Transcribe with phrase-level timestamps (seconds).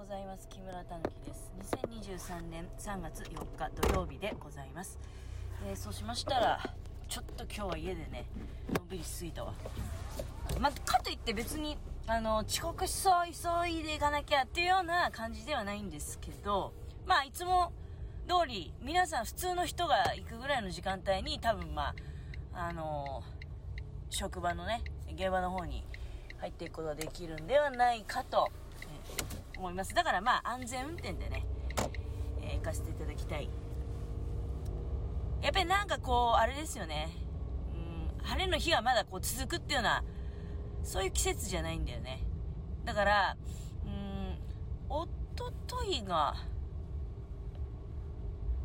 [0.00, 0.48] ございます。
[0.48, 1.52] 木村たぬきです。
[1.76, 4.98] 2023年3月4日土曜日でございます、
[5.68, 6.58] えー、そうしましたら
[7.06, 8.24] ちょっと今日は家でね
[8.72, 9.52] のんびりしすぎたわ。
[10.58, 11.76] ま、かといって別に
[12.06, 16.72] あの遅刻しそう急いでいかなきゃっていうような感じではないんですけど
[17.06, 17.70] まあいつも
[18.26, 21.94] 通り皆さん普通の人が行くぐらいの時間帯に多分ま
[22.54, 24.80] ああのー、職場のね
[25.12, 25.84] 現場の方に
[26.38, 28.48] 入っていくことができるんではないかと、
[29.60, 29.94] 思います。
[29.94, 31.46] だからまあ安全運転でね、
[32.40, 33.50] えー、行かせていただきたい。
[35.42, 37.08] やっぱりなんかこうあれですよね。
[37.74, 40.02] うん晴れの日がまだこう続くっていうような
[40.82, 42.22] そういう季節じゃないんだよね。
[42.84, 43.36] だから
[43.84, 44.38] うん
[44.88, 45.06] お
[45.36, 46.34] とといが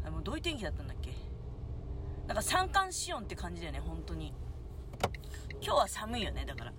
[0.06, 1.12] あもうどういう天気だったんだっけ？
[2.28, 4.34] なんか三寒四温って感じだよね本当に。
[5.62, 6.74] 今日は寒いよねだから。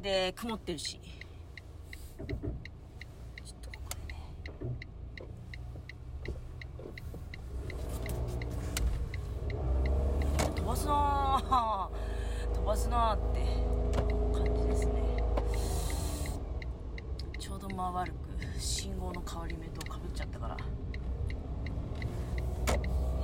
[0.00, 1.00] で曇ってるし。
[2.26, 2.36] ちょっ
[3.60, 4.20] とこれね
[10.56, 11.90] 飛ばすな
[12.54, 13.40] 飛ばすなって
[14.32, 14.92] 感じですね
[17.38, 18.16] ちょうど間悪く
[18.58, 20.56] 信号の変わり目とかぶっちゃったから。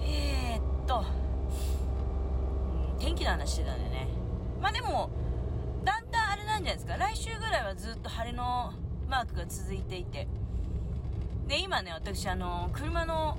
[0.03, 1.05] えー、っと、
[2.95, 4.09] うん、天気の話してたんでね。
[4.61, 5.09] まあでも
[6.61, 6.97] んじゃないですか。
[6.97, 8.73] 来週ぐらいはずっと晴れの
[9.11, 10.27] マークが続いていて。
[11.49, 13.37] で今ね私あの車の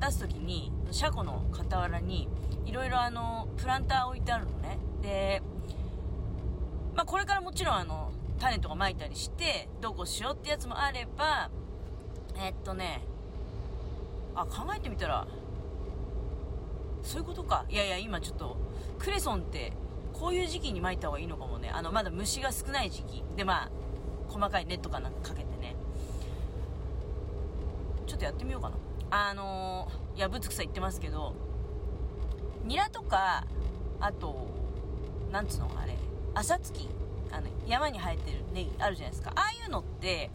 [0.00, 2.26] 出す時に車庫の傍らに
[2.64, 4.78] いろいろあのプランター置いてあるのね。
[5.02, 5.42] で
[6.94, 11.50] まあこれからもちろんあの種とかまいたりしてどうこうしようってやつもあれば
[12.36, 13.02] えっとね
[14.34, 15.26] あ考えてみたら
[17.02, 17.66] そういうことか。
[17.68, 18.56] いやいや今ちょっと
[18.98, 19.74] クレソンって
[20.14, 21.68] こういう時期に巻いた方がいいのかもね。
[21.68, 23.22] あのまだ虫が少ない時期。
[23.36, 23.70] でまあ
[24.32, 25.76] 細かいネットかなんかかけてね。
[28.06, 28.76] ちょっとやってみようかな。
[29.10, 31.34] あのー、いやぶつくさ言ってますけど
[32.64, 33.46] ニラとか
[34.00, 34.48] あと
[35.30, 35.96] なんつうのあれ
[36.34, 36.88] 朝月
[37.30, 39.32] あの山に生えてるネギあるじゃないですか。
[39.36, 40.30] ああいうのって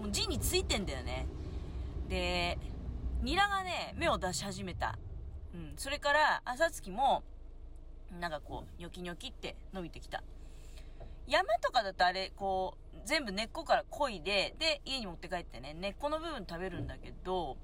[0.00, 1.26] もう地についてんだよね。
[2.08, 2.58] で
[3.22, 4.98] ニラがね芽を出し始めた。
[5.54, 5.72] うん。
[5.76, 7.22] それから朝月も
[8.18, 10.24] なんかこう、ニョキニョキって伸びてきた。
[11.28, 17.56] 山とかだとあれ、こう、全部根っこから漕いで、で、家に持って帰ってね、根っこの部分食べるんだけど、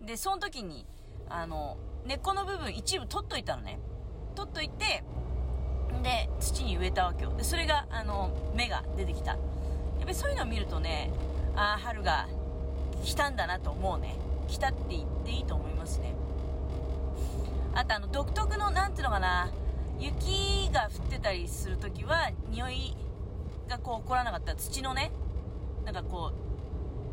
[0.00, 0.86] で、その時に、
[1.28, 3.78] あの、根っこの部分一部取っといたのね。
[4.34, 5.04] 取っといて、
[6.02, 7.34] で、土に植えたわけよ。
[7.36, 9.32] で、それが、あの、芽が出てきた。
[9.32, 9.38] やっ
[10.00, 11.10] ぱりそういうのを見るとね、
[11.54, 12.28] ああ、春が
[13.04, 14.16] 来たんだなと思うね。
[14.48, 16.14] 来たって言っていいと思いますね。
[17.74, 19.50] あとあの、独特の、なんていうのかな、
[19.98, 22.96] 雪が降ってたりするときは匂い
[23.70, 24.54] がこう起こらなかった。
[24.54, 25.12] 土のね
[25.84, 26.32] なんかこ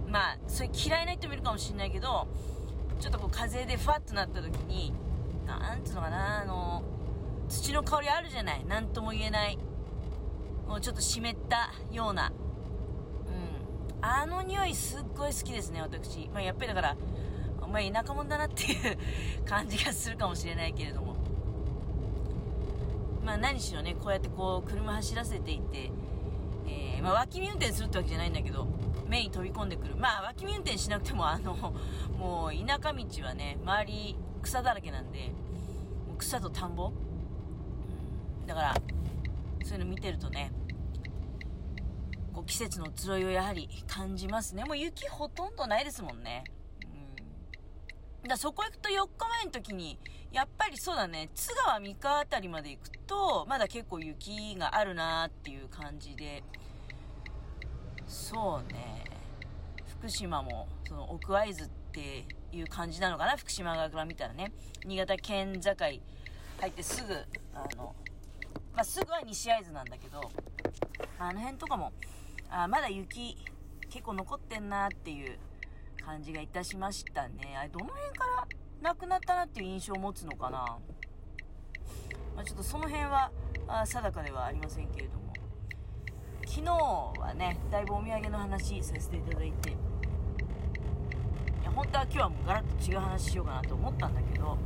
[0.06, 2.28] うまあそれ嫌いな人もいるかもしれないけど
[3.00, 4.94] ちょっとこう風でふわっとなった時に
[5.45, 6.84] なんつうのかなあの
[7.47, 9.57] 土の香りあるじゃない何とも言えない
[10.68, 12.28] もうちょっと湿ったような。
[12.28, 14.06] うん。
[14.06, 16.97] あの匂いすっごい好きですね私、まあ、やっぱりだから
[17.62, 18.97] お前田舎者だなっていう
[19.45, 21.16] 感じがするかもしれないけれども。
[23.24, 25.91] まあ、何しろねこうやってこう車走らせていって、
[27.01, 28.67] まあ、脇見運転するってわけじゃないんだけど
[29.07, 29.95] 目に飛び込んでくる。
[29.95, 31.53] まあ脇見運転しなくてもあの
[32.17, 35.31] もう田舎道はね周り草だらけなんで
[36.17, 36.91] 草と田んぼ、
[38.45, 38.75] だから
[39.63, 40.51] そういうの見てるとね
[42.33, 44.63] こう季節の移ろいをやはり感じますね。
[44.65, 46.43] もう雪ほとんどないですもんね。
[48.23, 48.29] うん。
[48.29, 49.99] だそこ行くと4日前の時に
[50.31, 51.29] やっぱりそうだね。
[51.33, 56.43] 津川三河辺りまで行くと、まだ結構雪があるなっていう感じで、
[58.07, 59.03] そうね、
[60.00, 64.51] 福島も、その奥会津っていう感じなのかな、福島側から見たらね。
[64.85, 66.01] 新潟県境入
[66.69, 67.13] ってすぐ、
[67.53, 67.95] あの、
[68.73, 70.22] まあ、すぐは西会津なんだけど、
[71.19, 71.91] あの辺とかも、
[72.50, 73.38] あまだ雪
[73.89, 75.38] 結構残ってんなっていう
[76.06, 77.56] 感じがいたしましたね。
[77.57, 78.48] あれ、どの辺から
[78.81, 80.77] なくなったなっていう印象を持つのかな？
[82.36, 83.31] まあ、ちょっとその辺は
[83.68, 85.16] あ定かではありませんけれども
[86.47, 89.71] 昨日はねだいぶお土産の話させていただいて。
[89.71, 89.73] い
[91.65, 94.57] や本当は今日はもうガラッと違う話しようかなと思ったんだけど。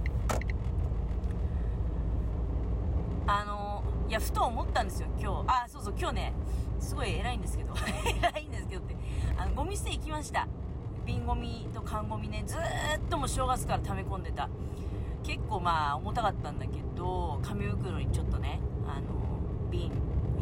[3.25, 5.45] あのいやふと思ったんですよ今日。
[5.47, 6.33] あそうそう今日ね
[6.79, 7.73] すごい偉いんですけど。
[8.31, 8.95] 偉いんですけどって。
[9.35, 10.47] あのゴミ捨て行きました。
[11.03, 12.59] 瓶ゴミと缶ゴミねずっ
[13.09, 14.47] ともう正月から溜め込んでた。
[15.23, 19.07] 結構まあ重たかったんだけど紙袋にちょっとねあの
[19.71, 19.91] 瓶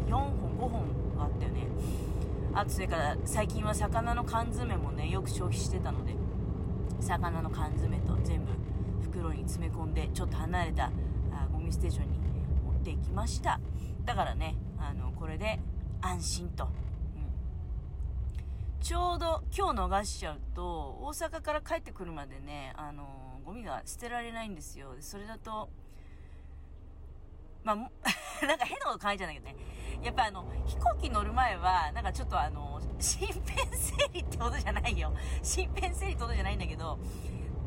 [0.07, 0.84] 4本5本
[1.19, 1.68] あったよね。
[2.54, 6.16] あとそれから最近は魚の缶詰もねよく消費してたので
[7.00, 8.51] 魚の缶詰と全部
[9.01, 10.86] 袋に詰め込んでちょっと離れた
[11.31, 12.19] あゴミステーションに
[12.66, 13.60] 持っていきました。
[14.06, 15.60] だからねあのこれで
[16.02, 16.72] 安心と、うん、
[18.81, 24.95] ちょうど今日逃しちゃうと大阪から帰ってくるまでねあのゴミが捨てられないんですよ。
[25.00, 25.69] それだと
[27.63, 27.90] まあ、
[28.47, 29.56] なんか変なこと考えちゃうんだけどね。
[30.01, 33.44] やっぱあの、飛行機乗る前は、なんかちょっとあの、身辺
[33.77, 35.13] 整理ってことじゃないよ。
[35.44, 36.97] 身辺整理ってことじゃないんだけど、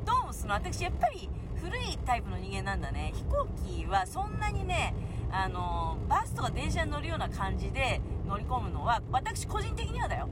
[0.07, 3.13] どうもその、私やっぱり古いタイプの人間なんだね。
[3.15, 4.95] 飛行機はそんなにね、
[5.31, 10.29] あの、バスとか電車に乗るような感じで乗り込むのは、私個人的にはだよ。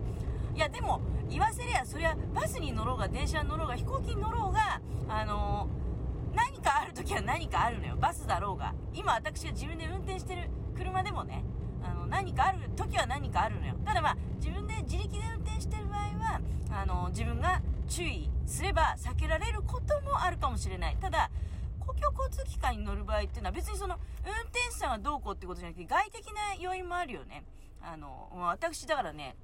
[0.55, 5.69] いや、でも、言わせりゃ、そりゃ、バスに乗ろうが、電車に乗ろうが、飛行機に乗ろうが、あの
[6.35, 7.97] 何かある時は何かあるのよ。
[7.97, 8.75] バスだろうが。
[8.95, 11.45] 今私が自分で運転してる車でもね、
[11.83, 13.75] あの、何かある時は何かあるのよ。
[13.85, 16.41] ただまあ、自分で自力で運転してる場合は、
[16.71, 20.97] あの、自分が注意すれば避けられることもあるかもしれない。
[21.01, 21.31] ただ、
[21.81, 27.45] 公共交通機関に乗る場合っていうのは別にその運転手さんがどうこうってことじゃなくて外的な要因もあるよね。
[27.83, 29.35] あの、私だからね、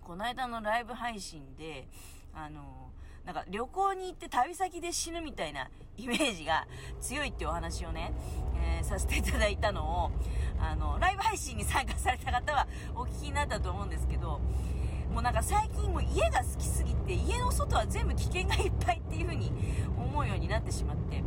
[0.00, 1.88] この間のライブ配信で、
[2.34, 2.91] あの、
[3.24, 6.66] なんか旅行に行って旅先で死ぬみたいなイメージが
[7.00, 8.12] 強いっていうお話をね、
[8.56, 10.10] えー、させていただいたのを、
[10.58, 14.40] あの、ライブ配信に参加された方はお聞きになったと思うんですけど、
[15.12, 19.52] もうなんか最近も家が好きすぎて、家の外は全部危険がいっぱいっていう風に
[19.96, 21.22] 思うようになってしまって、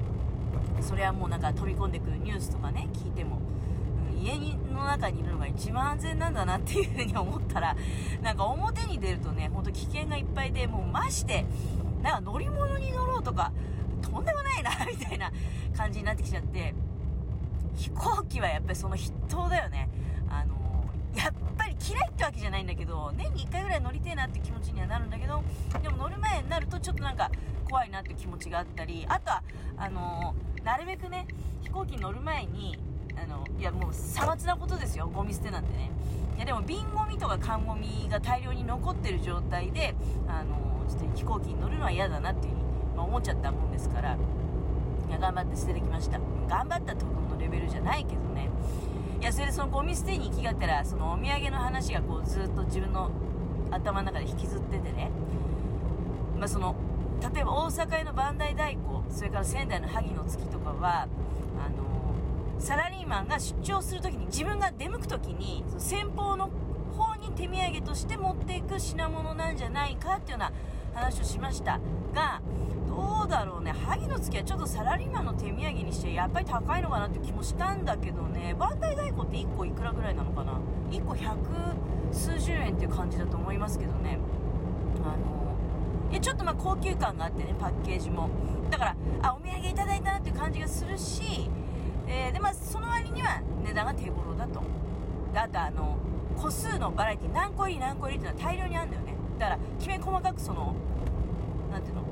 [0.81, 3.39] それはもうなんか飛び込んでくるニュースとかね、聞いても、
[4.19, 4.33] 家
[4.73, 7.75] の中にいるのが一番安全なんだなっていう風に思ったら、
[8.21, 11.45] なんか表に出るとね、ほんと危険がいっぱいで、もうまして、
[12.05, 13.51] なんか乗り物に乗ろうとか、
[14.03, 15.31] とんでもないな、みたいな
[15.75, 16.75] 感じになってきちゃって、
[17.75, 19.89] 飛行機はやっぱりその筆頭だよね。
[20.29, 20.55] あの
[21.15, 25.41] やっぱり嫌いってわけじゃないんだけど、年に1回ぐらい乗りてえなって気持ちにはなるんだけど、
[25.81, 27.31] でも乗る前になるとちょっとなんか
[27.67, 29.43] 怖いなって気持ちがあったり、あとは、
[29.77, 31.25] あのなるべくね、
[31.63, 32.77] 飛行機に乗る前に、
[33.17, 35.91] あの、いやもうさまつなことですよ、ゴミ捨てなんてね。
[36.37, 39.95] いやでも瓶ゴミとか缶ゴミが大量に残ってる状態で、
[40.27, 40.55] あの
[40.89, 42.63] ちょっと飛行機に乗るのは嫌だなっていうふうに、
[42.95, 44.17] まあ、思っちゃったもんですから、
[45.07, 46.19] いや、頑張って捨ててきました。
[46.47, 48.49] 頑張ったってことのレベルじゃないけどね。
[49.21, 53.09] いや、それでそのゴミ捨てに行きがてら、そのお土産の話がこうずっと自分の
[53.71, 55.09] 頭の中で引きずっててね。
[56.37, 56.75] まあその、
[57.33, 58.79] 例えば大阪への磐梯太鼓、
[59.09, 61.07] それから仙台の萩の月とかは、
[61.57, 61.84] あの
[62.59, 66.49] サラリーマンが出張するときに自分が出向くときに先方の
[66.97, 70.53] 方に手土産として持っていく品物なんじゃないかっていうような
[70.93, 71.79] 話をしました。
[72.13, 72.41] が
[72.87, 73.71] どうだろうね。
[73.71, 78.55] 萩の月はちょっとサラリーマンの手土産にしてやっぱり高いのかなって気もしたんだけどね。
[78.57, 80.59] バンダイ太鼓って1個いくらぐらいなのかな
[80.89, 81.37] ？1個百
[82.13, 84.17] 数十円っていう感じだと思いますけどね。
[85.03, 88.29] あのいちょっとまあ高級感があってねパッケージも。
[88.71, 91.49] だからあお土産いただいたなっていう感じがするし
[92.07, 94.61] えー、でまあその割には値段が手頃だと。
[95.33, 95.97] であとあの
[96.37, 99.15] 個数のバラエティ何個入り何個入りっていうのは大量にあるんだよね。
[99.39, 100.75] だからきめ細かくその
[101.71, 102.03] 何ていうの？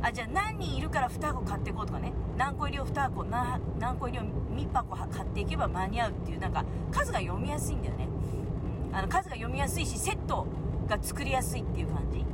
[0.00, 2.12] あじゃあ何人いるから2箱買っていこうとかね。
[2.36, 8.06] 何個入りを2箱何個入りを3箱買っていけば間に合うっていうなんか数が読みやすいんだよね、
[8.90, 10.46] うん、あの数が読みやすいしセット
[10.88, 12.24] が作りやすいっていう感じ。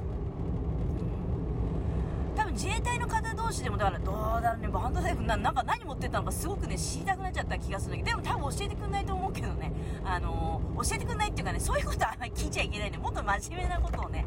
[2.55, 9.73] 自衛隊の方同士でもだからどうだろうねバンドイフななんか何持ってったのかすごくね知りたくなっちゃった気がするんだけどでも多分教えてくんないと思うけどね。
[10.05, 12.99] あのー、教えてくんないっていうかねそういうことはあんまり聞いちゃいけないね。
[12.99, 14.25] もっと真面目なことをね、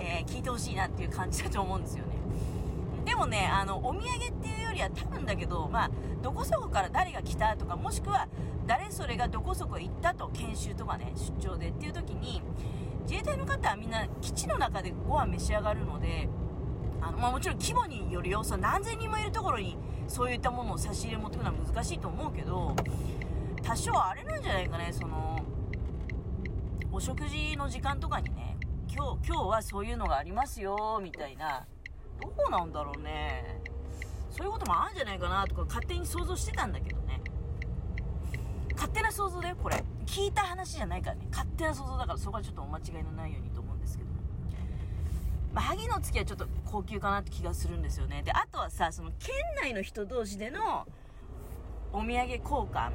[0.00, 2.16] えー、聞いてほしいなっていう感じだと思うんですよね。
[3.04, 5.90] でもねあのお土産っていうよりは多分だけどまあ
[6.22, 8.28] どこそこから誰が来たとかもしくは
[8.66, 12.42] 誰それがどこそこ行ったと研修とかね出張でっていう時に
[13.02, 16.28] 自衛隊の方はみんな基地の中でご飯召し上がるので
[17.00, 19.76] あの、まあ、もちろん規模による要素何千人もいるところに
[20.08, 22.74] そういったものを差し入れ持ってくのは難しいと思うけど
[23.62, 24.90] 多少あれなんじゃないかね。
[24.92, 25.44] その
[26.92, 28.56] お食事の時間とかにね
[28.88, 31.66] 今日今日はそういうのがありますよみたいな。
[32.20, 33.60] どうなんだろうね。
[34.30, 37.20] そういうこともあるんじゃないかなとか勝手に想像してたんだけどね。
[38.74, 39.82] 勝手な想像だよこれ。
[40.06, 41.26] 聞いた話じゃないからね。
[41.30, 43.62] 勝手な想像だからそこはちょっとお間違いのないようにと
[45.56, 48.22] まあ、萩の月はちょっと高級かなって気がするんですよね。
[48.22, 50.86] で、あとはさ、その県内の人同士での
[51.94, 52.90] お土産交換。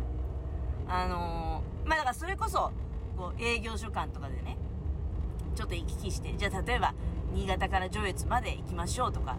[0.88, 2.72] あのー、まあ、だからそれこそ、
[3.18, 4.58] こう、営業所間とかでね、
[5.56, 6.94] ちょっと行き来して、じゃあ例えば、
[7.34, 9.38] 新潟から上越まで行きましょうとか、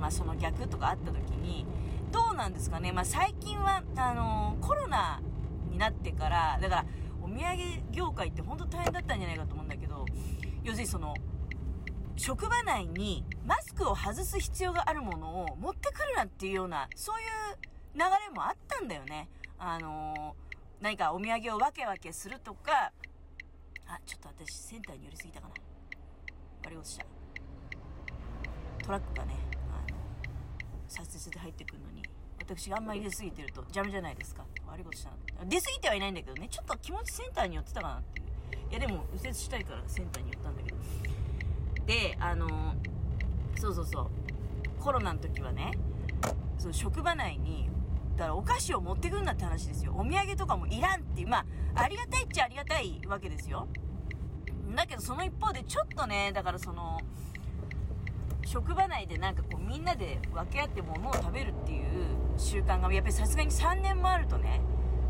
[0.00, 1.66] まあ、その逆とかあった時に、
[2.10, 2.90] どうなんですかね。
[2.90, 5.20] まあ、最近は、あのー、コロナ
[5.68, 6.86] になってから、だから、
[7.20, 10.06] お土産業界って本当大変だったんじゃないかと思うんだけど、
[10.64, 11.14] 要するにその
[12.16, 17.26] 職場内にマスクを外す必要があるものを持ってくるなっていうようなそういう
[17.94, 19.28] 流れもあったんだよね。
[19.58, 22.92] あのー、何かお土産をわけわけするとか。
[23.88, 25.54] あちょっと私センターに寄りすぎたかな。
[26.64, 27.04] 割り落ちた。
[28.84, 29.34] トラックがね
[29.70, 29.98] あの
[30.88, 32.02] 左折で入ってくるのに
[32.38, 34.44] 私があんまり出過ぎてると邪魔じゃないですか。
[34.66, 38.26] 悪いことしたな出過ぎてはいないんだけどねちょっと気持ちセンターに寄ってたかなっていう。
[38.70, 40.61] いやでも右折したいからセンターに寄ったんだ
[42.22, 42.74] あの
[43.56, 44.06] そうそうそう。
[44.80, 45.72] コロナの時はね
[46.58, 47.68] その職場内に
[48.16, 49.92] だからお菓子を持ってくんなって話ですよ。
[49.96, 51.38] お土産とかもいらんっていうま
[51.74, 53.66] あありがたいっちゃありがたいわけですよ。
[54.74, 57.00] だけどその一方でちょっとねだからその
[58.44, 61.86] 職場内でなんかこうみんなで分け合って物を食べるっていう
[62.36, 64.60] 習慣がやっぱりさすがに3年もあるとね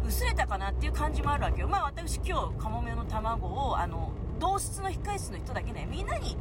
[0.07, 1.69] 薄れたかなっていう感じもあるわけよ。
[1.69, 6.37] まあ私今日カモメの卵をあの同室の控室の人だけねみんなに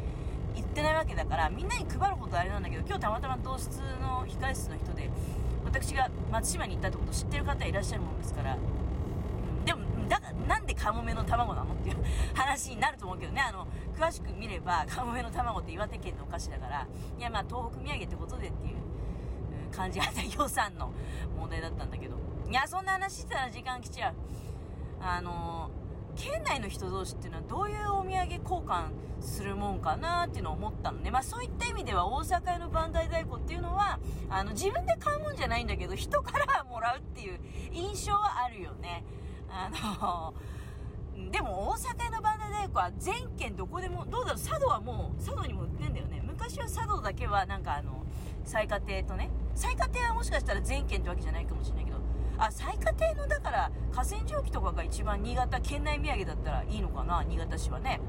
[0.56, 5.10] 言ってないわけだからみんなに配ることあれなんだけど今日たまたま同室の控室の人で
[5.64, 11.98] 私が松島に行ったってことを知ってる方いらっしゃるもんですから、うん、でもだなんでカモメの卵なのっていう
[12.34, 13.42] 話になると思うけどね。
[13.42, 13.68] あの
[13.98, 18.76] 詳しく見ればカモメの卵って岩手県のお菓子だからいやまあ東北土産ってことでっていう
[19.72, 20.92] 感じがあった予算の
[21.38, 22.16] 問題だったんだけど。
[22.50, 24.14] いやそんな話してたら時間来ちゃう。
[25.00, 25.70] あの
[26.16, 28.90] 県内の人同士っていうのはどういうお土産交換
[29.22, 31.12] するもんかなっていうのを思ったのね。
[31.12, 34.00] まあそういった意味では大阪屋のバンダイ太鼓っていうのは、
[34.30, 37.40] あの自分で買うもんじゃないんだけど、人からもらうっていう
[37.72, 39.04] 印象はあるよね。
[39.50, 40.34] あの、
[41.32, 46.22] でも大阪屋のバンダイ太鼓は全県どこでも、どうだろう、佐渡はもう、佐渡にも売ってんだよね。
[46.26, 48.04] 昔は佐渡だけはなんかあの、
[48.44, 51.91] 最下亭とね、最下亭はもしかしたら全県ってわけじゃないかもしれないけど、
[52.44, 58.02] あ、最下亭のだから河川蒸気とかが一番新潟県内土産だったらいいのかな、新潟市はね。